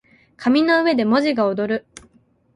[0.35, 1.85] 紙の上で文字が躍る